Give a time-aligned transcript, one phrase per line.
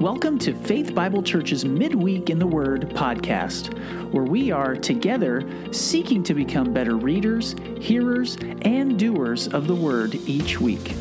[0.00, 3.72] Welcome to Faith Bible Church's Midweek in the Word podcast,
[4.12, 10.14] where we are together seeking to become better readers, hearers, and doers of the Word
[10.26, 10.94] each week.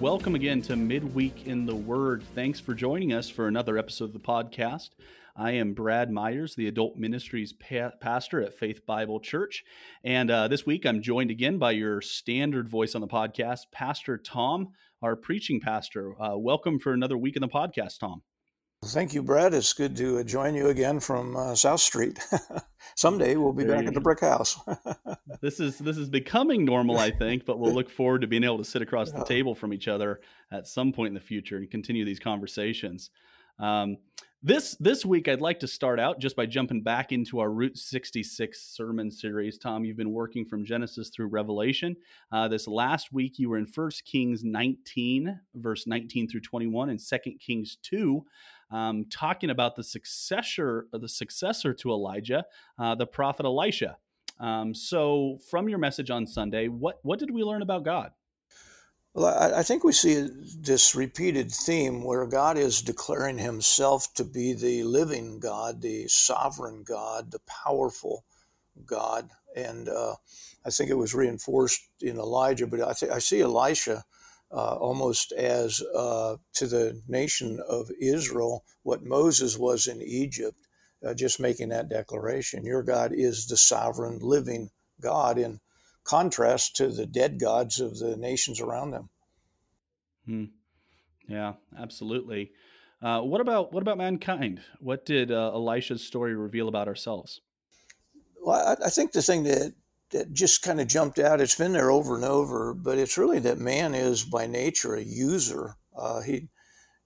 [0.00, 2.24] Welcome again to Midweek in the Word.
[2.34, 4.90] Thanks for joining us for another episode of the podcast.
[5.38, 9.64] I am Brad Myers, the Adult Ministries pa- Pastor at Faith Bible Church.
[10.02, 14.16] And uh, this week I'm joined again by your standard voice on the podcast, Pastor
[14.16, 14.68] Tom,
[15.02, 16.14] our preaching pastor.
[16.18, 18.22] Uh, welcome for another week in the podcast, Tom.
[18.82, 19.52] Thank you, Brad.
[19.52, 22.18] It's good to uh, join you again from uh, South Street.
[22.94, 24.58] Someday we'll be there back at the brick house.
[25.42, 28.58] this is this is becoming normal, I think, but we'll look forward to being able
[28.58, 31.70] to sit across the table from each other at some point in the future and
[31.70, 33.10] continue these conversations.
[33.58, 33.96] Um,
[34.42, 37.76] this this week, I'd like to start out just by jumping back into our Route
[37.76, 39.58] 66 sermon series.
[39.58, 41.96] Tom, you've been working from Genesis through Revelation.
[42.30, 47.00] Uh, this last week, you were in First Kings 19, verse 19 through 21, and
[47.00, 48.24] Second Kings 2,
[48.70, 52.44] um, talking about the successor, the successor to Elijah,
[52.78, 53.96] uh, the prophet Elisha.
[54.38, 58.12] Um, so, from your message on Sunday, what what did we learn about God?
[59.16, 60.28] Well, I, think we see
[60.60, 66.84] this repeated theme where God is declaring himself to be the living God, the sovereign
[66.86, 68.26] God, the powerful
[68.84, 69.30] God.
[69.56, 70.16] And uh,
[70.66, 74.04] I think it was reinforced in Elijah, but I, th- I see Elisha
[74.52, 80.58] uh, almost as uh, to the nation of Israel what Moses was in Egypt,
[81.06, 82.66] uh, just making that declaration.
[82.66, 84.68] Your God is the sovereign, living
[85.00, 85.38] God.
[85.38, 85.58] In
[86.06, 89.08] contrast to the dead gods of the nations around them.
[90.26, 90.44] Hmm.
[91.28, 92.52] Yeah, absolutely.
[93.02, 94.60] Uh, what about what about mankind?
[94.80, 97.40] What did uh, Elisha's story reveal about ourselves?
[98.40, 99.74] Well, I, I think the thing that
[100.10, 101.40] that just kind of jumped out.
[101.40, 105.02] It's been there over and over, but it's really that man is by nature a
[105.02, 105.76] user.
[105.96, 106.48] Uh, he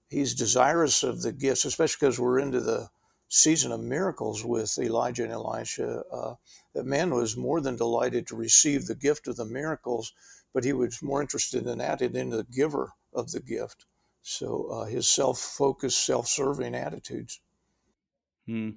[0.07, 2.89] he's desirous of the gifts, especially because we're into the
[3.31, 6.03] season of miracles with Elijah and Elisha.
[6.11, 6.33] Uh,
[6.75, 10.11] that man was more than delighted to receive the gift of the miracles,
[10.53, 13.85] but he was more interested in that than in the giver of the gift.
[14.21, 17.39] So uh, his self-focused, self-serving attitudes.
[18.45, 18.71] Hmm.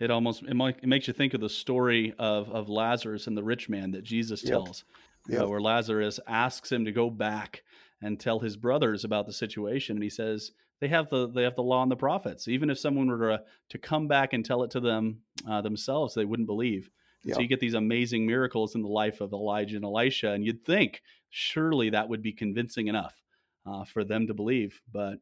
[0.00, 3.36] It almost it, might, it, makes you think of the story of of Lazarus and
[3.36, 4.84] the rich man that Jesus tells,
[5.28, 5.38] yep.
[5.38, 5.44] Yep.
[5.44, 7.62] Uh, where Lazarus asks him to go back
[8.02, 10.50] and tell his brothers about the situation, and he says
[10.82, 12.48] they have the they have the law and the prophets.
[12.48, 16.12] Even if someone were to, to come back and tell it to them uh, themselves,
[16.12, 16.90] they wouldn't believe.
[17.22, 17.36] Yep.
[17.36, 20.64] So you get these amazing miracles in the life of Elijah and Elisha, and you'd
[20.64, 23.14] think surely that would be convincing enough
[23.64, 24.80] uh, for them to believe.
[24.92, 25.20] But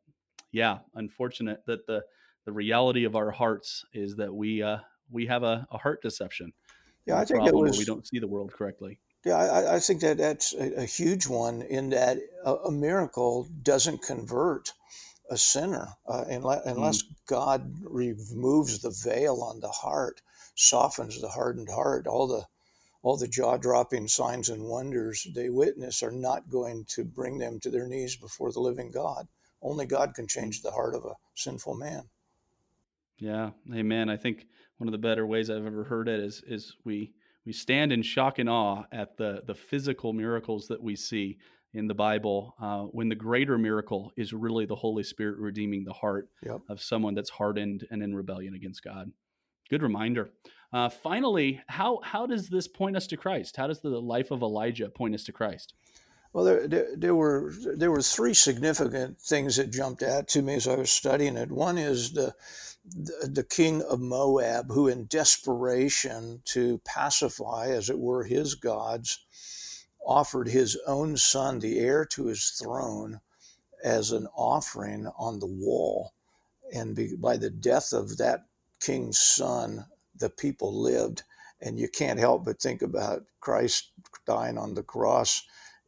[0.50, 2.04] yeah, unfortunate that the
[2.46, 4.78] the reality of our hearts is that we uh,
[5.10, 6.54] we have a, a heart deception.
[7.04, 8.98] Yeah, I think it was, we don't see the world correctly.
[9.26, 13.48] Yeah, I, I think that that's a, a, huge one in that a, a, miracle
[13.62, 14.72] doesn't convert
[15.30, 17.06] a sinner uh, unless, unless mm.
[17.26, 20.20] God removes the veil on the heart,
[20.56, 22.06] softens the hardened heart.
[22.06, 22.44] All the
[23.02, 27.58] all the jaw dropping signs and wonders they witness are not going to bring them
[27.60, 29.26] to their knees before the living God.
[29.62, 32.02] Only God can change the heart of a sinful man.
[33.18, 34.10] Yeah, amen.
[34.10, 34.46] I think
[34.78, 37.12] one of the better ways I've ever heard it is is we
[37.46, 41.38] we stand in shock and awe at the the physical miracles that we see
[41.72, 45.92] in the Bible, uh, when the greater miracle is really the Holy Spirit redeeming the
[45.92, 46.60] heart yep.
[46.68, 49.12] of someone that's hardened and in rebellion against God.
[49.68, 50.30] Good reminder.
[50.72, 53.56] Uh, finally, how how does this point us to Christ?
[53.56, 55.74] How does the life of Elijah point us to Christ?
[56.32, 60.54] Well, there, there, there, were there were three significant things that jumped out to me
[60.54, 61.50] as I was studying it.
[61.50, 62.34] One is the
[62.84, 69.18] the, the king of Moab, who, in desperation to pacify, as it were, his gods,
[70.06, 73.20] offered his own son, the heir to his throne,
[73.82, 76.12] as an offering on the wall,
[76.74, 78.44] and be, by the death of that
[78.80, 79.86] king's son,
[80.16, 81.22] the people lived.
[81.62, 83.92] And you can't help but think about Christ
[84.26, 85.42] dying on the cross.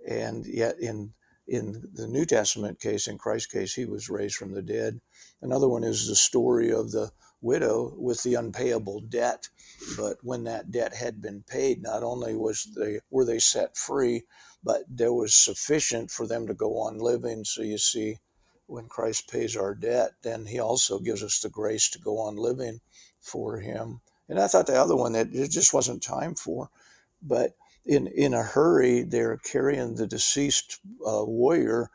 [0.06, 1.12] And yet, in,
[1.46, 5.00] in the New Testament case, in Christ's case, he was raised from the dead.
[5.40, 7.10] Another one is the story of the
[7.42, 9.48] widow with the unpayable debt.
[9.96, 14.22] But when that debt had been paid, not only was they were they set free,
[14.62, 17.44] but there was sufficient for them to go on living.
[17.44, 18.18] So you see,
[18.66, 22.36] when Christ pays our debt, then He also gives us the grace to go on
[22.36, 22.80] living
[23.20, 24.00] for Him.
[24.28, 26.70] And I thought the other one that it just wasn't time for,
[27.20, 31.90] but in in a hurry, they're carrying the deceased uh, warrior,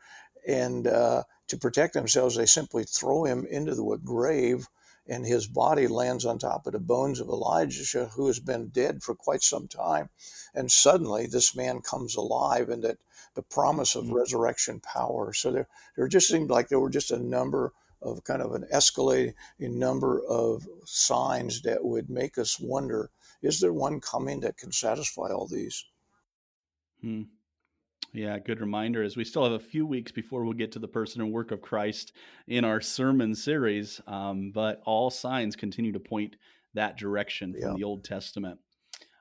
[0.45, 4.67] and uh, to protect themselves, they simply throw him into the grave,
[5.07, 9.01] and his body lands on top of the bones of Elijah, who has been dead
[9.01, 10.09] for quite some time.
[10.53, 12.97] And suddenly this man comes alive, and that
[13.35, 14.15] the promise of mm-hmm.
[14.15, 15.31] resurrection power.
[15.33, 18.65] So there, there just seemed like there were just a number of kind of an
[18.73, 23.09] escalating number of signs that would make us wonder
[23.41, 25.85] is there one coming that can satisfy all these?
[27.01, 27.23] Hmm.
[28.13, 30.87] Yeah, good reminder as we still have a few weeks before we'll get to the
[30.87, 32.13] person and work of Christ
[32.47, 34.01] in our sermon series.
[34.07, 36.35] Um, but all signs continue to point
[36.73, 37.73] that direction from yeah.
[37.75, 38.59] the Old Testament.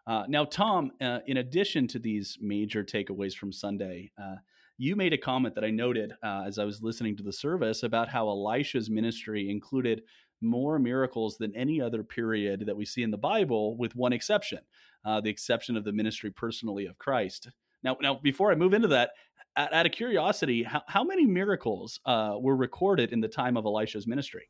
[0.06, 4.36] Uh, now, Tom, uh, in addition to these major takeaways from Sunday, uh,
[4.78, 7.82] you made a comment that I noted uh, as I was listening to the service
[7.82, 10.02] about how Elisha's ministry included
[10.40, 14.60] more miracles than any other period that we see in the Bible, with one exception
[15.06, 17.48] uh, the exception of the ministry personally of Christ.
[17.82, 19.10] Now, now before I move into that,
[19.56, 24.06] out, of curiosity, how, how many miracles uh, were recorded in the time of Elisha's
[24.06, 24.48] ministry?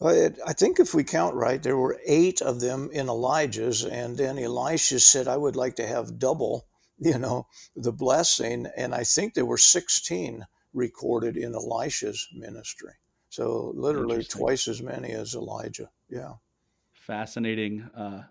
[0.00, 3.84] Well, it, I think if we count right, there were eight of them in Elijah's,
[3.84, 6.66] and then Elisha said, "I would like to have double."
[6.98, 8.66] you know, the blessing.
[8.76, 12.92] And I think there were 16 recorded in Elisha's ministry.
[13.28, 15.90] So literally twice as many as Elijah.
[16.08, 16.34] Yeah.
[16.92, 17.82] Fascinating.
[17.96, 18.22] Uh,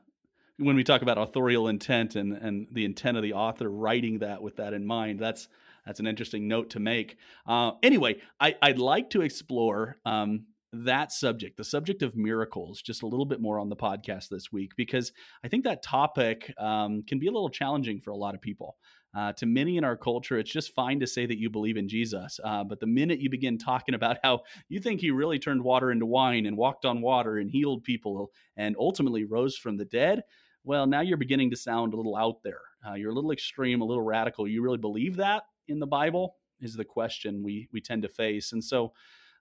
[0.57, 4.41] when we talk about authorial intent and, and the intent of the author writing that
[4.41, 5.47] with that in mind, that's
[5.85, 7.17] that's an interesting note to make.
[7.45, 13.03] Uh, anyway, I, would like to explore um, that subject, the subject of miracles, just
[13.03, 15.11] a little bit more on the podcast this week because
[15.43, 18.77] I think that topic um, can be a little challenging for a lot of people.
[19.15, 21.87] Uh, to many in our culture, it's just fine to say that you believe in
[21.87, 22.37] Jesus.
[22.43, 25.89] Uh, but the minute you begin talking about how you think he really turned water
[25.91, 30.23] into wine and walked on water and healed people and ultimately rose from the dead,
[30.65, 32.61] well, now you're beginning to sound a little out there.
[32.85, 34.47] Uh, you're a little extreme, a little radical.
[34.47, 36.35] You really believe that in the Bible?
[36.61, 38.53] Is the question we we tend to face.
[38.53, 38.93] And so,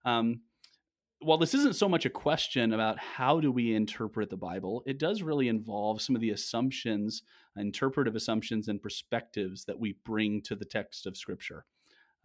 [0.04, 0.40] um,
[1.20, 4.98] while this isn't so much a question about how do we interpret the Bible, it
[4.98, 7.22] does really involve some of the assumptions,
[7.56, 11.64] interpretive assumptions, and perspectives that we bring to the text of Scripture.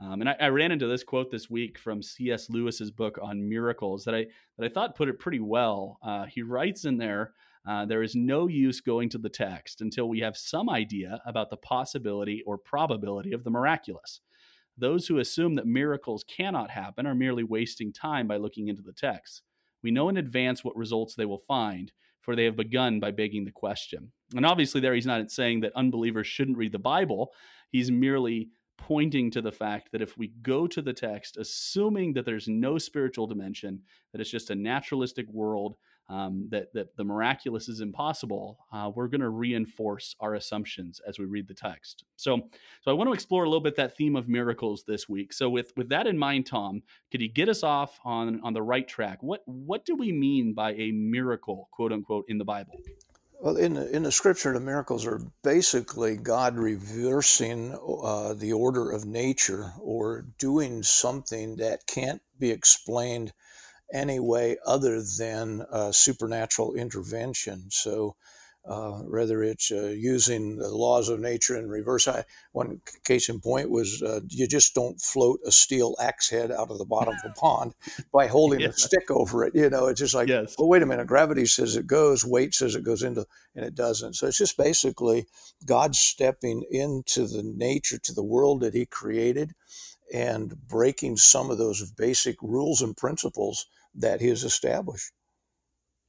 [0.01, 2.49] Um, and I, I, ran into this quote this week from C.S.
[2.49, 5.99] Lewis's book on miracles that I that I thought put it pretty well.
[6.01, 7.33] Uh, he writes in there,
[7.67, 11.49] uh, "There is no use going to the text until we have some idea about
[11.49, 14.21] the possibility or probability of the miraculous."
[14.77, 18.93] Those who assume that miracles cannot happen are merely wasting time by looking into the
[18.93, 19.43] text.
[19.83, 21.91] We know in advance what results they will find,
[22.21, 24.11] for they have begun by begging the question.
[24.35, 27.31] And obviously, there he's not saying that unbelievers shouldn't read the Bible.
[27.71, 32.25] He's merely pointing to the fact that if we go to the text, assuming that
[32.25, 35.75] there's no spiritual dimension, that it's just a naturalistic world
[36.09, 41.19] um, that that the miraculous is impossible, uh, we're going to reinforce our assumptions as
[41.19, 42.03] we read the text.
[42.15, 42.49] So,
[42.81, 45.33] so I want to explore a little bit that theme of miracles this week.
[45.33, 48.61] So, with with that in mind, Tom, could you get us off on on the
[48.63, 49.21] right track?
[49.21, 52.73] What what do we mean by a miracle, quote unquote, in the Bible?
[53.41, 57.73] Well, in the, in the scripture, the miracles are basically God reversing
[58.03, 63.31] uh, the order of nature or doing something that can't be explained
[63.93, 67.65] any way other than supernatural intervention.
[67.69, 68.15] So,
[68.69, 72.07] uh, whether it's uh, using the laws of nature in reverse.
[72.07, 76.51] I, one case in point was uh, you just don't float a steel axe head
[76.51, 77.73] out of the bottom of a pond
[78.13, 78.67] by holding yeah.
[78.67, 79.55] a stick over it.
[79.55, 80.55] You know, it's just like, yes.
[80.57, 83.25] well, wait a minute, gravity says it goes, weight says it goes into,
[83.55, 84.13] and it doesn't.
[84.13, 85.25] So it's just basically
[85.65, 89.53] God stepping into the nature, to the world that He created,
[90.13, 93.65] and breaking some of those basic rules and principles
[93.99, 95.11] that he has established.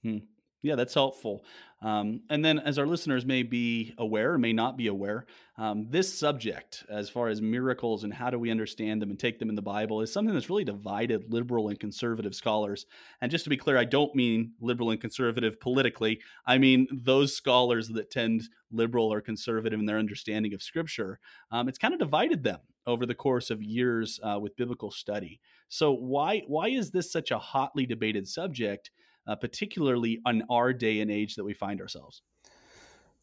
[0.04, 0.18] Hmm.
[0.62, 1.45] Yeah, that's helpful.
[1.83, 5.25] Um, and then, as our listeners may be aware or may not be aware,
[5.57, 9.38] um, this subject, as far as miracles and how do we understand them and take
[9.38, 12.85] them in the Bible, is something that's really divided liberal and conservative scholars.
[13.23, 16.21] And just to be clear, I don't mean liberal and conservative politically.
[16.47, 21.19] I mean those scholars that tend liberal or conservative in their understanding of Scripture.
[21.50, 25.40] Um, it's kind of divided them over the course of years uh, with biblical study.
[25.69, 28.90] So why why is this such a hotly debated subject?
[29.27, 32.23] Uh, particularly on our day and age that we find ourselves?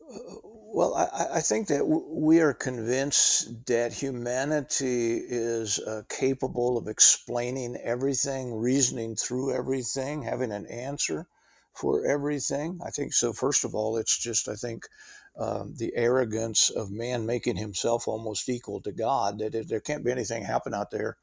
[0.10, 7.76] Well, I, I, think that we are convinced that humanity is uh, capable of explaining
[7.84, 11.28] everything, reasoning through everything, having an answer
[11.74, 12.80] for everything.
[12.86, 13.34] I think so.
[13.34, 14.86] First of all, it's just, I think,
[15.38, 20.12] um, the arrogance of man making himself almost equal to God, that there can't be
[20.12, 21.18] anything happen out there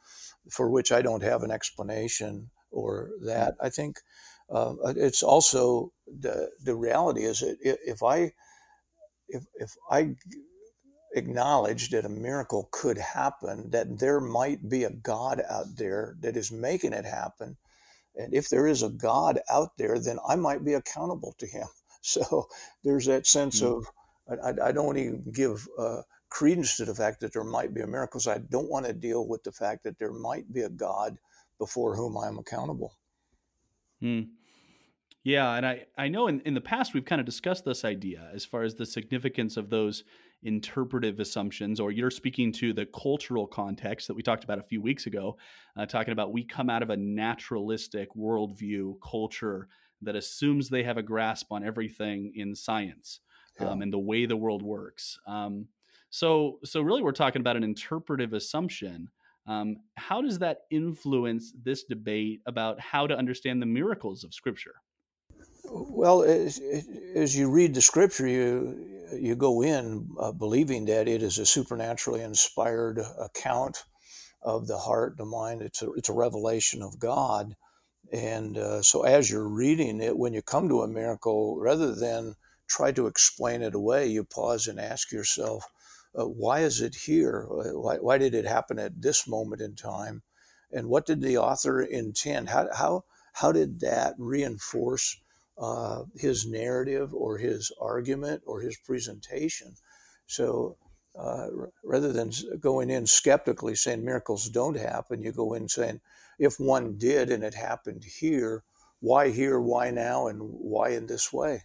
[0.51, 3.55] for which I don't have an explanation or that.
[3.61, 4.01] I think
[4.51, 8.33] uh, it's also the the reality is that if I
[9.29, 10.15] if if I
[11.15, 16.37] acknowledge that a miracle could happen, that there might be a God out there that
[16.37, 17.57] is making it happen,
[18.17, 21.69] And if there is a God out there, then I might be accountable to him.
[22.07, 22.49] So
[22.85, 23.79] there's that sense mm-hmm.
[24.29, 27.81] of, I, I, don't even give uh, credence to the fact that there might be
[27.81, 28.21] a miracle.
[28.29, 31.17] I don't want to deal with the fact that there might be a God
[31.59, 32.93] before whom I am accountable.
[34.01, 34.21] Hmm.
[35.25, 38.31] Yeah, and I, I know in, in the past we've kind of discussed this idea
[38.35, 40.05] as far as the significance of those
[40.43, 44.83] interpretive assumptions, or you're speaking to the cultural context that we talked about a few
[44.83, 45.39] weeks ago,
[45.79, 49.69] uh, talking about we come out of a naturalistic worldview culture
[50.03, 53.21] that assumes they have a grasp on everything in science
[53.59, 53.69] yeah.
[53.69, 55.19] um, and the way the world works.
[55.27, 55.69] Um,
[56.11, 59.09] so, so really, we're talking about an interpretive assumption.
[59.47, 64.75] Um, how does that influence this debate about how to understand the miracles of Scripture?
[65.67, 66.61] Well, as,
[67.15, 71.47] as, you read the scripture, you you go in uh, believing that it is a
[71.47, 73.85] supernaturally inspired account
[74.43, 75.63] of the heart, the mind.
[75.63, 77.57] It's a it's a revelation of God,
[78.13, 82.35] and uh, so as you're reading it, when you come to a miracle, rather than
[82.69, 85.65] try to explain it away, you pause and ask yourself,
[86.19, 87.47] uh, why is it here?
[87.49, 90.23] Why, why did it happen at this moment in time?
[90.73, 92.49] And what did the author intend?
[92.49, 95.17] How how how did that reinforce?
[95.59, 99.75] uh, his narrative or his argument or his presentation.
[100.27, 100.77] So
[101.19, 101.49] uh,
[101.85, 106.01] rather than going in skeptically saying miracles don't happen, you go in saying,
[106.39, 108.65] if one did and it happened here,
[109.01, 111.63] why here, why now, and why in this way?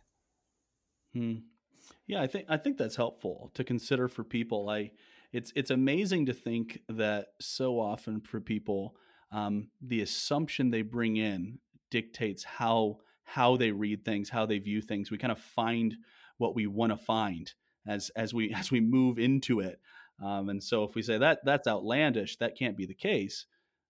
[1.14, 1.38] Hmm.
[2.10, 4.68] Yeah, I think I think that's helpful to consider for people.
[4.68, 4.92] I
[5.32, 8.96] it's it's amazing to think that so often for people,
[9.32, 11.60] um, the assumption they bring in
[11.92, 15.12] dictates how how they read things, how they view things.
[15.12, 15.96] We kind of find
[16.40, 17.54] what we want to find
[17.88, 19.80] as as we as we move into it.
[20.20, 23.46] Um, and so if we say that that's outlandish, that can't be the case.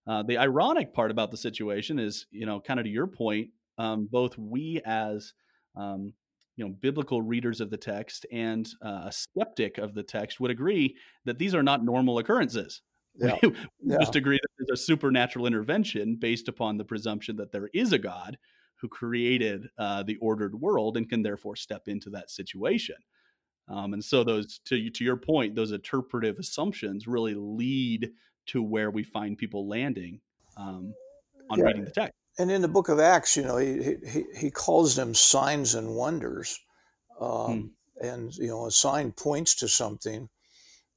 [0.06, 3.48] Uh, the ironic part about the situation is, you know, kind of to your point,
[3.78, 5.32] um, both we as
[5.74, 6.12] um,
[6.60, 10.50] you know biblical readers of the text and uh, a skeptic of the text would
[10.50, 12.82] agree that these are not normal occurrences.
[13.18, 13.36] Yeah.
[13.42, 13.52] We,
[13.82, 13.98] yeah.
[13.98, 17.98] just agree that there's a supernatural intervention based upon the presumption that there is a
[17.98, 18.38] God
[18.76, 22.94] who created uh, the ordered world and can therefore step into that situation.
[23.68, 28.10] Um, and so those to to your point, those interpretive assumptions really lead
[28.46, 30.20] to where we find people landing
[30.56, 30.94] um,
[31.50, 31.64] on yeah.
[31.64, 32.19] reading the text.
[32.40, 35.94] And in the book of Acts, you know, he he, he calls them signs and
[35.94, 36.58] wonders,
[37.20, 38.06] um, hmm.
[38.06, 40.26] and you know, a sign points to something,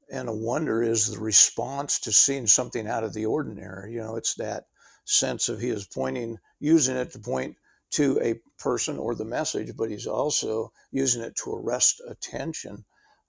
[0.09, 3.91] and a wonder is the response to seeing something out of the ordinary.
[3.91, 4.67] You know, it's that
[5.03, 7.57] sense of he is pointing, using it to point
[7.89, 12.85] to a person or the message, but he's also using it to arrest attention.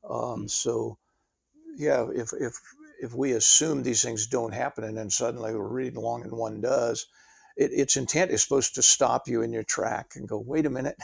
[0.09, 0.51] Um, mm.
[0.51, 0.99] so,
[1.77, 2.55] yeah, if if
[3.03, 6.61] if we assume these things don't happen and then suddenly we're reading along and one
[6.61, 7.09] does,
[7.57, 10.71] it, its intent is supposed to stop you in your track and go, wait a
[10.71, 10.97] minute,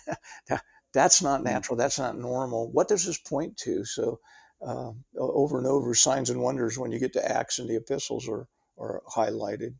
[0.92, 1.46] that's not hmm.
[1.46, 2.70] natural, that's not normal.
[2.72, 3.84] What does this point to?
[3.84, 4.20] So,
[4.64, 8.28] uh, over and over, signs and wonders when you get to Acts and the epistles
[8.28, 8.46] are
[8.78, 9.74] are highlighted.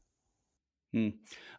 [0.93, 1.11] Hmm.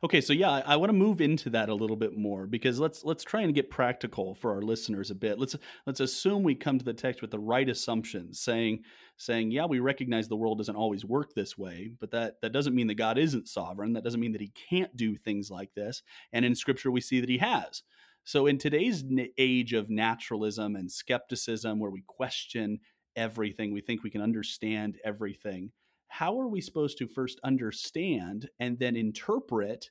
[0.04, 2.80] Okay, so yeah, I, I want to move into that a little bit more because
[2.80, 5.38] let's let's try and get practical for our listeners a bit.
[5.38, 5.56] Let's
[5.86, 8.84] let's assume we come to the text with the right assumptions, saying
[9.18, 12.74] saying yeah, we recognize the world doesn't always work this way, but that that doesn't
[12.74, 13.94] mean that God isn't sovereign.
[13.94, 16.02] That doesn't mean that He can't do things like this.
[16.34, 17.84] And in Scripture, we see that He has.
[18.24, 19.04] So in today's
[19.38, 22.80] age of naturalism and skepticism, where we question
[23.16, 25.72] everything, we think we can understand everything
[26.12, 29.90] how are we supposed to first understand and then interpret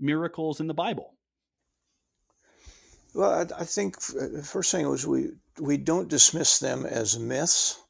[0.00, 1.14] miracles in the Bible?
[3.12, 7.82] Well, I, I think uh, first thing was we we don't dismiss them as myths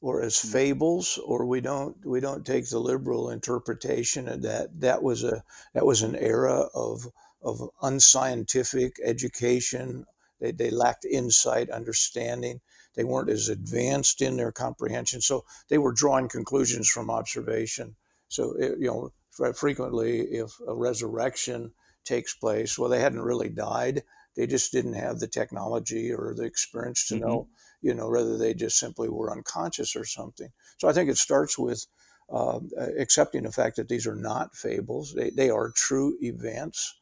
[0.00, 0.52] or as mm-hmm.
[0.52, 5.44] fables, or we don't we don't take the liberal interpretation of that that was a
[5.74, 7.06] that was an era of
[7.42, 10.06] of unscientific education.
[10.40, 12.60] They, they lacked insight, understanding.
[12.96, 17.94] They weren't as advanced in their comprehension, so they were drawing conclusions from observation.
[18.28, 21.72] So it, you know, frequently, if a resurrection
[22.04, 24.02] takes place, well, they hadn't really died.
[24.34, 27.24] They just didn't have the technology or the experience to mm-hmm.
[27.24, 27.48] know,
[27.82, 30.48] you know, whether they just simply were unconscious or something.
[30.78, 31.86] So I think it starts with
[32.32, 32.60] uh,
[32.98, 35.14] accepting the fact that these are not fables.
[35.14, 36.96] They, they are true events.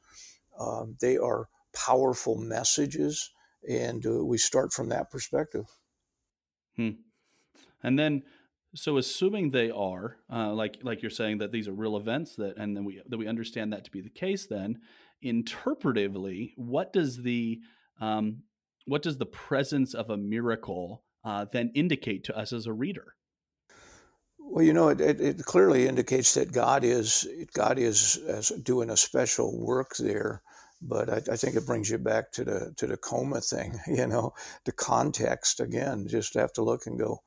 [0.58, 3.30] Um, they are powerful messages,
[3.68, 5.66] and uh, we start from that perspective.
[6.76, 6.90] Hmm.
[7.82, 8.22] And then,
[8.74, 12.56] so assuming they are, uh, like like you're saying that these are real events that,
[12.56, 14.80] and then we that we understand that to be the case, then
[15.24, 17.60] interpretively, what does the
[18.00, 18.42] um,
[18.86, 23.14] what does the presence of a miracle uh, then indicate to us as a reader?
[24.38, 28.90] Well, you know, it, it, it, clearly indicates that God is God is, is doing
[28.90, 30.42] a special work there.
[30.82, 33.80] But I, I, think it brings you back to the to the coma thing.
[33.86, 36.06] You know, the context again.
[36.08, 37.22] Just have to look and go.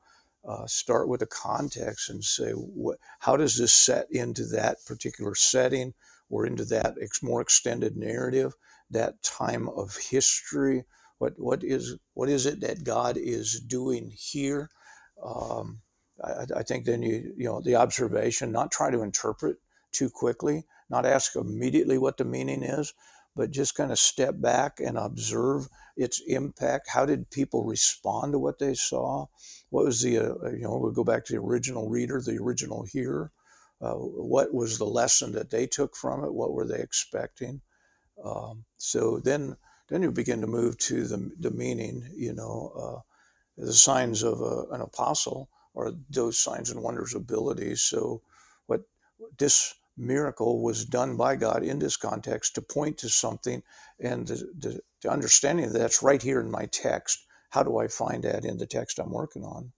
[0.46, 5.34] Uh, start with the context and say, what, how does this set into that particular
[5.34, 5.92] setting
[6.30, 8.54] or into that ex- more extended narrative,
[8.90, 10.84] that time of history?
[11.18, 14.70] What what is what is it that God is doing here?
[15.22, 15.80] Um,
[16.22, 19.56] I, I, think then you you know the observation, not try to interpret
[19.92, 22.94] too quickly, not ask immediately what the meaning is,
[23.38, 26.88] but just kind of step back and observe its impact.
[26.88, 29.26] How did people respond to what they saw?
[29.70, 32.84] What was the uh, you know we'll go back to the original reader, the original
[32.92, 33.30] hearer.
[33.80, 36.34] Uh, what was the lesson that they took from it?
[36.34, 37.60] What were they expecting?
[38.24, 39.56] Um, so then
[39.88, 43.00] then you begin to move to the, the meaning, you know, uh,
[43.56, 47.82] the signs of a, an apostle are those signs and wonders abilities.
[47.82, 48.20] So
[48.66, 48.82] what
[49.38, 53.62] this miracle was done by God in this context to point to something
[54.00, 57.26] and the, the, the understanding that that's right here in my text.
[57.50, 59.72] How do I find that in the text I'm working on?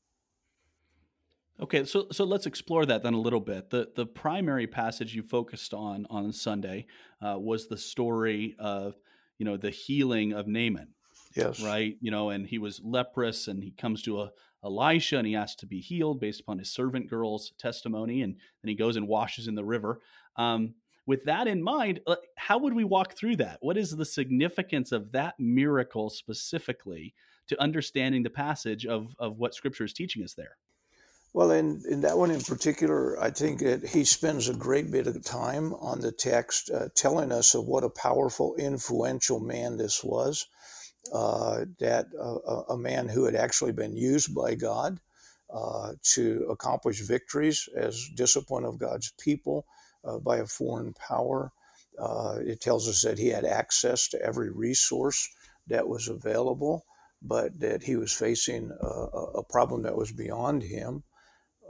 [1.61, 3.69] Okay, so so let's explore that then a little bit.
[3.69, 6.87] The the primary passage you focused on on Sunday
[7.21, 8.95] uh, was the story of
[9.41, 10.89] you know, the healing of Naaman.
[11.35, 11.62] Yes.
[11.62, 11.97] Right.
[12.00, 14.31] You know, and he was leprous and he comes to a,
[14.64, 18.23] Elisha and he asks to be healed based upon his servant girl's testimony.
[18.23, 20.00] And then he goes and washes in the river.
[20.37, 20.75] Um,
[21.07, 23.59] with that in mind, uh, how would we walk through that?
[23.61, 27.14] What is the significance of that miracle specifically
[27.49, 30.57] to understanding the passage of, of what scripture is teaching us there?
[31.33, 35.07] Well, in, in that one in particular, I think that he spends a great bit
[35.07, 40.02] of time on the text uh, telling us of what a powerful, influential man this
[40.02, 40.47] was.
[41.12, 45.00] Uh, that uh, a man who had actually been used by God
[45.52, 49.66] uh, to accomplish victories as discipline of God's people
[50.04, 51.52] uh, by a foreign power.
[51.99, 55.28] Uh, it tells us that he had access to every resource
[55.66, 56.85] that was available,
[57.23, 61.02] but that he was facing a, a problem that was beyond him.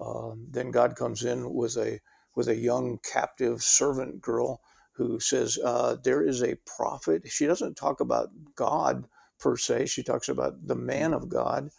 [0.00, 2.00] Um, then God comes in with a
[2.34, 4.60] with a young captive servant girl
[4.92, 7.22] who says uh, there is a prophet.
[7.26, 9.06] She doesn't talk about God
[9.40, 9.86] per se.
[9.86, 11.70] She talks about the man of God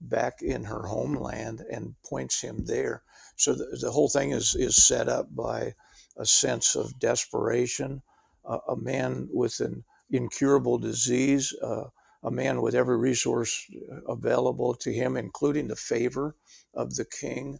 [0.00, 3.02] back in her homeland and points him there.
[3.36, 5.74] So the, the whole thing is is set up by
[6.16, 8.02] a sense of desperation,
[8.44, 11.84] uh, a man with an incurable disease, uh,
[12.22, 13.64] a man with every resource
[14.08, 16.36] available to him, including the favor
[16.74, 17.58] of the king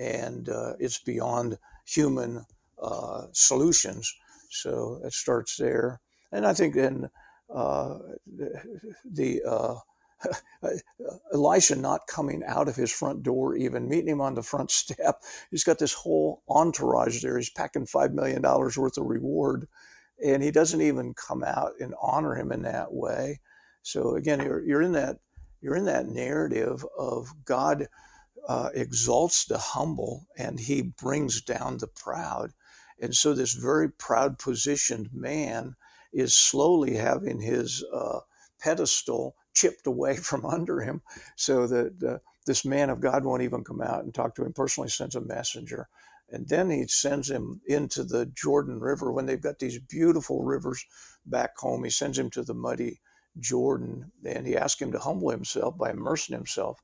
[0.00, 2.44] and uh, it's beyond human
[2.82, 4.12] uh, solutions.
[4.50, 6.00] So it starts there,
[6.32, 7.10] and I think then
[7.52, 7.98] uh,
[9.04, 9.76] the, uh,
[11.32, 15.22] Elisha not coming out of his front door, even meeting him on the front step.
[15.50, 17.36] He's got this whole entourage there.
[17.38, 19.66] He's packing five million dollars worth of reward,
[20.24, 23.40] and he doesn't even come out and honor him in that way.
[23.82, 25.18] So again, you're, you're in that
[25.62, 27.88] you're in that narrative of God
[28.48, 32.52] uh, exalts the humble and he brings down the proud.
[33.00, 35.76] And so, this very proud positioned man
[36.12, 38.20] is slowly having his uh,
[38.60, 41.02] pedestal chipped away from under him
[41.36, 44.52] so that uh, this man of God won't even come out and talk to him
[44.52, 45.88] personally, sends a messenger.
[46.30, 50.84] And then he sends him into the Jordan River when they've got these beautiful rivers
[51.26, 51.82] back home.
[51.84, 53.00] He sends him to the muddy
[53.38, 56.80] Jordan and he asks him to humble himself by immersing himself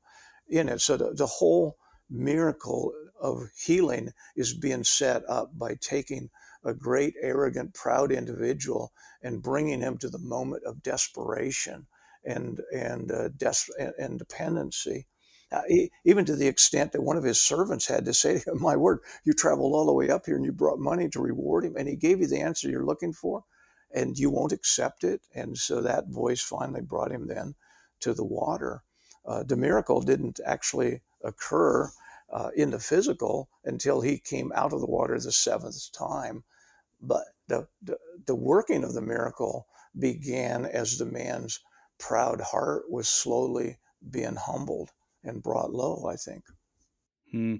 [0.49, 0.81] in it.
[0.81, 1.77] So the, the whole
[2.09, 6.29] miracle of healing is being set up by taking
[6.67, 11.87] a great, arrogant, proud individual and bringing him to the moment of desperation
[12.25, 15.07] and and uh, des- and dependency.
[15.51, 18.51] Uh, he, even to the extent that one of his servants had to say to
[18.51, 21.21] him, "My word, you traveled all the way up here and you brought money to
[21.21, 23.45] reward him, and he gave you the answer you're looking for,
[23.95, 27.55] and you won't accept it." And so that voice finally brought him then
[28.01, 28.79] to the water
[29.25, 31.91] uh, the miracle didn't actually occur
[32.33, 36.43] uh, in the physical until he came out of the water the seventh time.
[37.01, 41.59] But the, the, the working of the miracle began as the man's
[41.99, 43.77] proud heart was slowly
[44.09, 44.91] being humbled
[45.23, 46.43] and brought low, I think.
[47.31, 47.55] Hmm.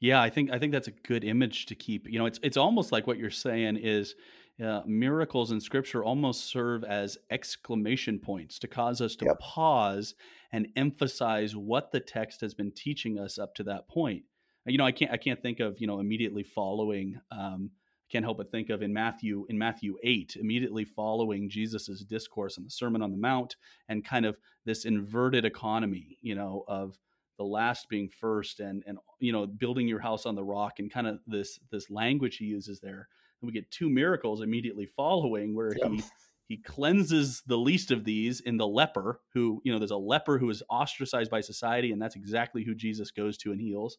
[0.00, 2.08] Yeah, I think I think that's a good image to keep.
[2.08, 4.14] You know, it's it's almost like what you're saying is
[4.62, 9.38] uh, miracles in Scripture almost serve as exclamation points to cause us to yep.
[9.40, 10.14] pause
[10.52, 14.24] and emphasize what the text has been teaching us up to that point.
[14.66, 17.20] You know, I can't I can't think of you know immediately following.
[17.30, 17.70] Um,
[18.14, 22.62] can't help but think of in Matthew in Matthew eight, immediately following Jesus's discourse on
[22.62, 23.56] the Sermon on the Mount,
[23.88, 26.96] and kind of this inverted economy, you know, of
[27.38, 30.92] the last being first and and you know building your house on the rock and
[30.92, 33.08] kind of this this language he uses there.
[33.42, 36.04] And we get two miracles immediately following where he
[36.46, 40.38] he cleanses the least of these in the leper who you know there's a leper
[40.38, 43.96] who is ostracized by society and that's exactly who jesus goes to and heals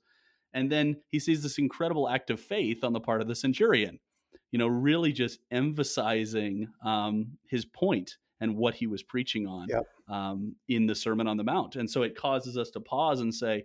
[0.54, 4.00] and then he sees this incredible act of faith on the part of the centurion
[4.52, 9.88] you know really just emphasizing um, his point and what he was preaching on yep.
[10.10, 13.34] um, in the sermon on the mount and so it causes us to pause and
[13.34, 13.64] say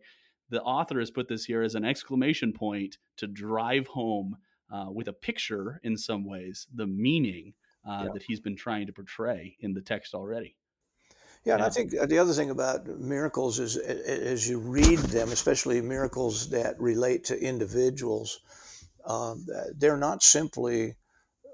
[0.48, 4.36] the author has put this here as an exclamation point to drive home
[4.72, 7.52] uh, with a picture in some ways the meaning
[7.88, 8.12] uh, yeah.
[8.12, 10.56] that he's been trying to portray in the text already.
[11.44, 15.30] Yeah, and I think uh, the other thing about miracles is as you read them,
[15.32, 18.40] especially miracles that relate to individuals,
[19.06, 20.96] um, they're not simply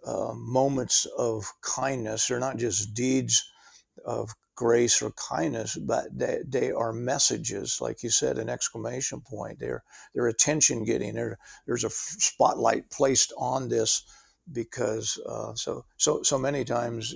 [0.04, 2.26] uh, moments of kindness.
[2.26, 3.48] They're not just deeds
[4.04, 9.58] of grace or kindness, but they, they are messages, like you said, an exclamation point.
[9.60, 11.14] They're, they're attention getting.
[11.66, 14.02] there's a spotlight placed on this
[14.52, 17.14] because uh, so so so many times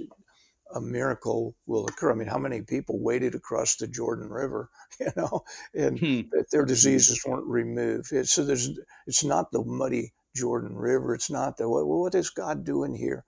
[0.74, 2.12] a miracle will occur.
[2.12, 6.20] I mean, how many people waded across the Jordan River, you know, and hmm.
[6.52, 8.12] their diseases weren't removed?
[8.12, 8.70] It's, so there's
[9.06, 11.14] it's not the muddy Jordan River.
[11.14, 13.24] It's not the well, what is God doing here?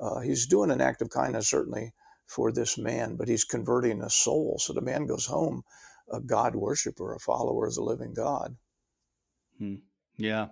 [0.00, 1.92] Uh, he's doing an act of kindness certainly
[2.26, 4.58] for this man, but he's converting a soul.
[4.58, 5.62] So the man goes home
[6.10, 8.56] a God worshiper, a follower of the living God.
[9.58, 9.76] Hmm.
[10.16, 10.48] Yeah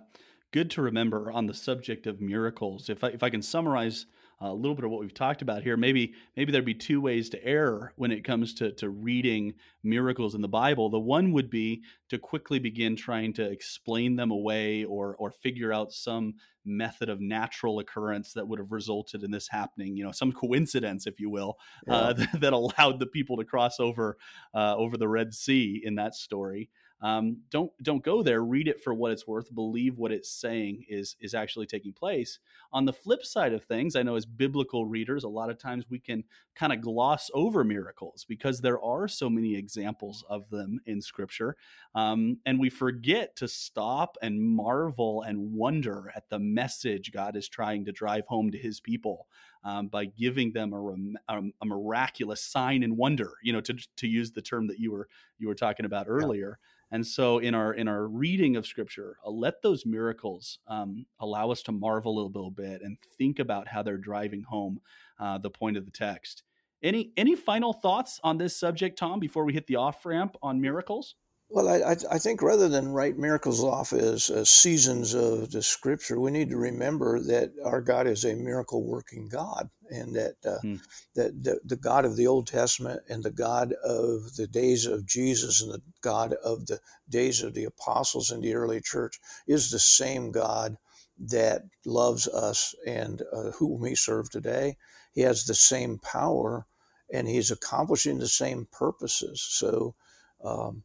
[0.51, 2.89] good to remember on the subject of miracles.
[2.89, 4.05] If I, if I can summarize
[4.41, 7.29] a little bit of what we've talked about here, maybe maybe there'd be two ways
[7.29, 10.89] to err when it comes to, to reading miracles in the Bible.
[10.89, 15.71] The one would be to quickly begin trying to explain them away or or figure
[15.71, 19.95] out some method of natural occurrence that would have resulted in this happening.
[19.95, 21.93] You know, some coincidence, if you will, yeah.
[21.93, 24.17] uh, that, that, allowed the people to cross over
[24.55, 26.69] uh, over the Red Sea in that story
[27.01, 28.43] um, don't don't go there.
[28.43, 29.53] Read it for what it's worth.
[29.53, 32.39] Believe what it's saying is is actually taking place.
[32.73, 35.85] On the flip side of things i know as biblical readers a lot of times
[35.89, 36.23] we can
[36.55, 41.55] kind of gloss over miracles because there are so many examples of them in scripture
[41.95, 47.47] um, and we forget to stop and marvel and wonder at the message god is
[47.47, 49.27] trying to drive home to his people
[49.63, 54.07] um, by giving them a, a, a, miraculous sign and wonder you know to, to
[54.07, 56.59] use the term that you were you were talking about earlier.
[56.61, 61.05] yeah and so in our in our reading of Scripture, uh, let those miracles um,
[61.19, 64.79] allow us to marvel a little bit and think about how they're driving home
[65.19, 66.43] uh, the point of the text.
[66.83, 70.59] Any any final thoughts on this subject, Tom, before we hit the off ramp on
[70.59, 71.15] miracles?
[71.53, 76.17] Well, I, I think rather than write miracles off as, as, seasons of the scripture,
[76.17, 80.59] we need to remember that our God is a miracle working God and that, uh,
[80.61, 80.75] hmm.
[81.15, 85.05] that the, the God of the Old Testament and the God of the days of
[85.05, 89.69] Jesus and the God of the days of the apostles in the early church is
[89.69, 90.77] the same God
[91.19, 94.77] that loves us and uh, whom we serve today.
[95.11, 96.65] He has the same power
[97.11, 99.45] and he's accomplishing the same purposes.
[99.49, 99.95] So,
[100.41, 100.83] um,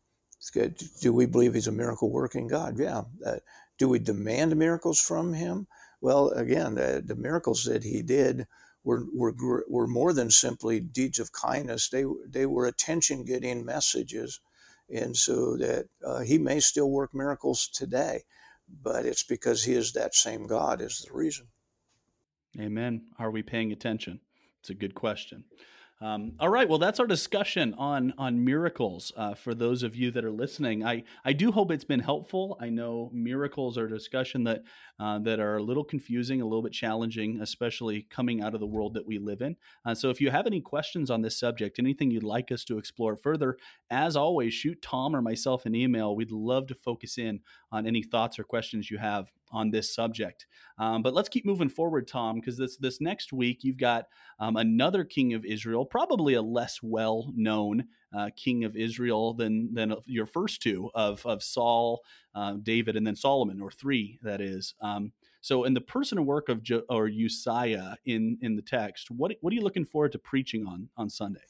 [0.50, 2.78] do we believe he's a miracle working God?
[2.78, 3.02] Yeah.
[3.24, 3.36] Uh,
[3.78, 5.66] do we demand miracles from him?
[6.00, 8.46] Well, again, uh, the miracles that he did
[8.84, 11.88] were, were, were more than simply deeds of kindness.
[11.88, 14.40] They, they were attention getting messages.
[14.88, 18.22] And so that uh, he may still work miracles today,
[18.82, 21.48] but it's because he is that same God, is the reason.
[22.58, 23.02] Amen.
[23.18, 24.20] Are we paying attention?
[24.60, 25.44] It's a good question.
[25.98, 29.12] Um, all right, well, that's our discussion on on miracles.
[29.16, 32.58] Uh, for those of you that are listening, I I do hope it's been helpful.
[32.60, 34.62] I know miracles are a discussion that
[35.00, 38.66] uh, that are a little confusing, a little bit challenging, especially coming out of the
[38.66, 39.56] world that we live in.
[39.86, 42.76] Uh, so, if you have any questions on this subject, anything you'd like us to
[42.76, 43.56] explore further,
[43.90, 46.14] as always, shoot Tom or myself an email.
[46.14, 47.40] We'd love to focus in
[47.72, 50.46] on any thoughts or questions you have on this subject.
[50.78, 54.06] Um, but let's keep moving forward, Tom, because this this next week you've got
[54.38, 57.84] um, another king of Israel, probably a less well known
[58.16, 62.02] uh, king of Israel than than your first two of of Saul,
[62.34, 64.74] uh, David, and then Solomon, or three that is.
[64.80, 69.10] Um, so, in the person and work of jo- or Uzziah in in the text,
[69.10, 71.40] what what are you looking forward to preaching on on Sunday?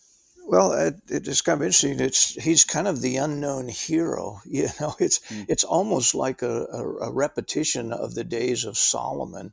[0.48, 1.98] Well, it, it's kind of interesting.
[1.98, 4.40] It's he's kind of the unknown hero.
[4.46, 5.44] You know, it's mm.
[5.48, 9.52] it's almost like a, a, a, repetition of the days of Solomon,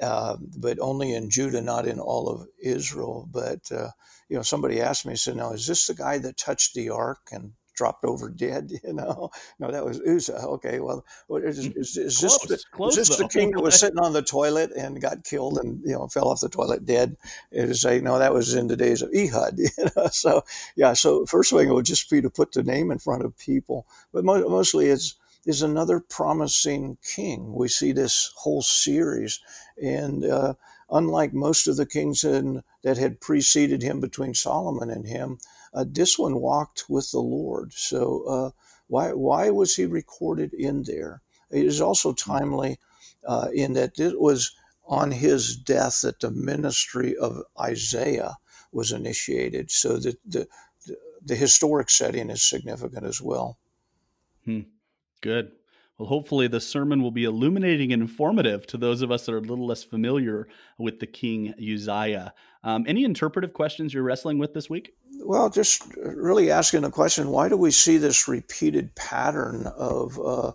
[0.00, 3.28] uh, but only in Judah, not in all of Israel.
[3.30, 3.90] But uh,
[4.28, 7.30] you know, somebody asked me, said, "Now, is this the guy that touched the ark
[7.32, 8.72] and dropped over dead.
[8.90, 10.46] You know, no, that was Uzzah.
[10.56, 13.98] Okay, well, is, is, is this the, Close, is this the king that was sitting
[13.98, 17.16] on the toilet and got killed and you know fell off the toilet dead?
[17.52, 19.58] It is say no, that was in the days of Ehud.
[19.78, 20.44] You know, so
[20.76, 23.38] yeah, so first thing it would just be to put the name in front of
[23.38, 25.14] people, but mo- mostly it's
[25.46, 27.54] is another promising king.
[27.54, 29.40] We see this whole series,
[29.80, 30.54] and uh,
[30.90, 35.38] unlike most of the kings in, that had preceded him between Solomon and him,
[35.72, 37.72] uh, this one walked with the Lord.
[37.72, 38.50] So uh,
[38.88, 41.22] why why was he recorded in there?
[41.50, 42.78] It is also timely
[43.26, 44.52] uh, in that it was
[44.86, 48.36] on his death that the ministry of Isaiah
[48.72, 49.70] was initiated.
[49.70, 50.48] So that the,
[50.86, 53.58] the, the historic setting is significant as well.
[54.44, 54.60] Hmm.
[55.20, 55.52] Good.
[56.00, 59.36] Well, hopefully, the sermon will be illuminating and informative to those of us that are
[59.36, 62.32] a little less familiar with the King Uzziah.
[62.64, 64.94] Um, any interpretive questions you're wrestling with this week?
[65.18, 70.52] Well, just really asking the question why do we see this repeated pattern of, uh,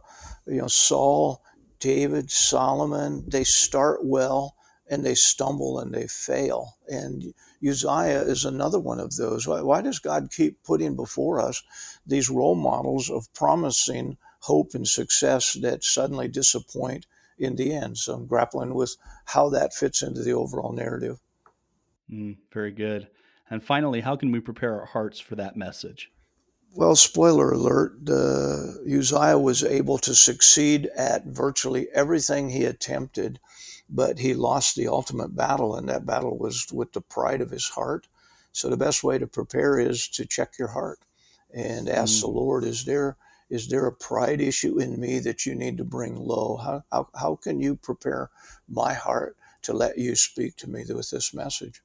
[0.48, 1.44] you know, Saul,
[1.80, 3.24] David, Solomon?
[3.28, 4.56] They start well
[4.90, 6.76] and they stumble and they fail.
[6.88, 9.48] And Uzziah is another one of those.
[9.48, 11.62] Why, why does God keep putting before us
[12.08, 14.18] these role models of promising?
[14.46, 17.06] Hope and success that suddenly disappoint
[17.38, 17.98] in the end.
[17.98, 21.20] So I'm grappling with how that fits into the overall narrative.
[22.12, 23.08] Mm, very good.
[23.50, 26.12] And finally, how can we prepare our hearts for that message?
[26.76, 33.40] Well, spoiler alert, uh, Uzziah was able to succeed at virtually everything he attempted,
[33.90, 37.70] but he lost the ultimate battle, and that battle was with the pride of his
[37.70, 38.08] heart.
[38.52, 41.00] So the best way to prepare is to check your heart
[41.54, 42.22] and ask mm.
[42.22, 43.16] the Lord, is there
[43.50, 46.58] is there a pride issue in me that you need to bring low?
[46.58, 48.30] How, how, how can you prepare
[48.68, 51.82] my heart to let you speak to me with this message?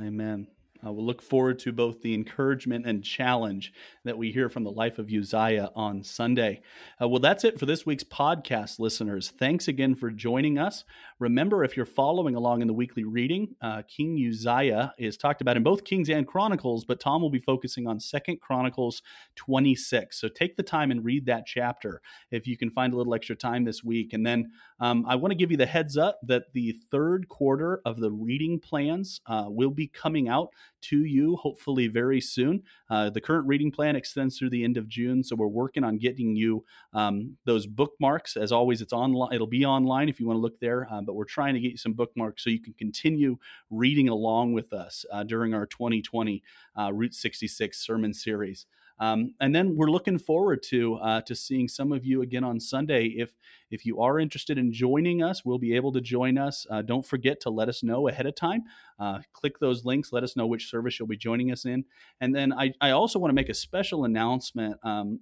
[0.00, 0.46] Amen.
[0.84, 3.72] Uh, we'll look forward to both the encouragement and challenge
[4.04, 6.60] that we hear from the life of Uzziah on Sunday.
[7.00, 9.32] Uh, well, that's it for this week's podcast, listeners.
[9.38, 10.84] Thanks again for joining us.
[11.18, 15.56] Remember, if you're following along in the weekly reading, uh, King Uzziah is talked about
[15.56, 19.02] in both Kings and Chronicles, but Tom will be focusing on Second Chronicles
[19.36, 20.20] 26.
[20.20, 23.36] So take the time and read that chapter if you can find a little extra
[23.36, 24.12] time this week.
[24.12, 27.80] And then um, I want to give you the heads up that the third quarter
[27.84, 30.50] of the reading plans uh, will be coming out
[30.82, 32.62] to you hopefully very soon.
[32.90, 35.98] Uh, the current reading plan extends through the end of June, so we're working on
[35.98, 38.36] getting you um, those bookmarks.
[38.36, 39.32] As always, it's online.
[39.32, 41.72] It'll be online if you want to look there, uh, but we're trying to get
[41.72, 43.38] you some bookmarks so you can continue
[43.70, 46.42] reading along with us uh, during our 2020
[46.78, 48.66] uh, Route 66 sermon series.
[48.98, 52.60] Um, and then we're looking forward to uh, to seeing some of you again on
[52.60, 53.06] Sunday.
[53.06, 53.32] If
[53.72, 56.66] if you are interested in joining us, we'll be able to join us.
[56.70, 58.62] Uh, don't forget to let us know ahead of time.
[59.00, 60.12] Uh, click those links.
[60.12, 61.84] Let us know which service you'll be joining us in.
[62.20, 64.76] And then I, I also want to make a special announcement.
[64.84, 65.18] Um,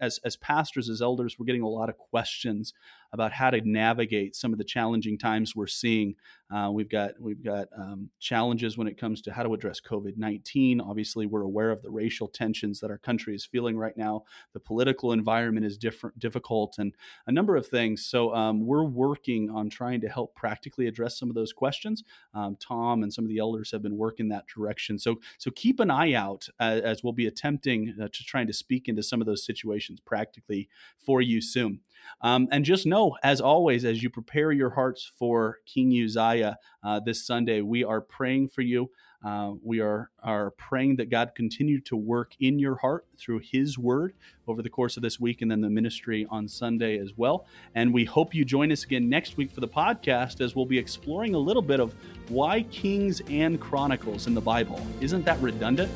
[0.00, 2.74] as as pastors, as elders, we're getting a lot of questions
[3.12, 6.14] about how to navigate some of the challenging times we're seeing.
[6.54, 10.16] Uh, we've got we've got um, challenges when it comes to how to address COVID
[10.16, 10.80] nineteen.
[10.80, 14.24] Obviously, we're aware of the racial tensions that our country is feeling right now.
[14.52, 16.94] The political environment is different, difficult, and
[17.26, 17.93] a number of things.
[17.96, 22.04] So um, we're working on trying to help practically address some of those questions.
[22.34, 24.98] Um, Tom and some of the elders have been working that direction.
[24.98, 28.52] So so keep an eye out as, as we'll be attempting uh, to trying to
[28.52, 31.80] speak into some of those situations practically for you soon.
[32.20, 37.00] Um, and just know, as always, as you prepare your hearts for King Uzziah uh,
[37.04, 38.90] this Sunday, we are praying for you.
[39.24, 43.78] Uh, we are, are praying that God continue to work in your heart through His
[43.78, 44.12] Word
[44.46, 47.46] over the course of this week and then the ministry on Sunday as well.
[47.74, 50.78] And we hope you join us again next week for the podcast as we'll be
[50.78, 51.94] exploring a little bit of
[52.28, 54.86] why Kings and Chronicles in the Bible.
[55.00, 55.90] Isn't that redundant?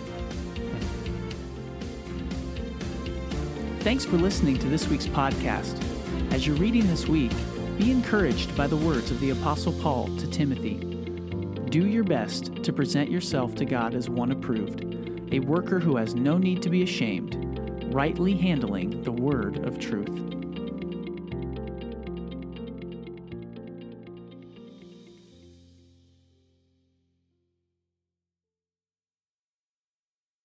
[3.80, 5.82] Thanks for listening to this week's podcast.
[6.32, 7.32] As you're reading this week,
[7.76, 10.87] be encouraged by the words of the Apostle Paul to Timothy.
[11.70, 14.86] Do your best to present yourself to God as one approved,
[15.34, 17.36] a worker who has no need to be ashamed,
[17.92, 20.37] rightly handling the word of truth.